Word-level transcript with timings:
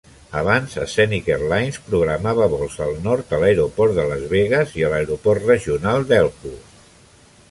Abans 0.37 0.71
Scenic 0.93 1.27
Airlines 1.33 1.75
programava 1.89 2.47
vols 2.53 2.79
al 2.87 2.97
nord 3.03 3.35
a 3.37 3.41
l'aeroport 3.43 3.95
de 3.99 4.05
Las 4.13 4.25
Vegas 4.33 4.75
i 4.81 4.85
a 4.87 4.91
l'aeroport 4.95 5.47
regional 5.51 6.09
de 6.13 6.21
Elko. 6.25 6.55